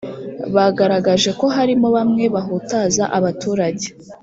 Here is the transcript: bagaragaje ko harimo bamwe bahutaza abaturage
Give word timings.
bagaragaje 0.55 1.29
ko 1.39 1.45
harimo 1.55 1.87
bamwe 1.95 2.23
bahutaza 2.35 3.03
abaturage 3.17 3.87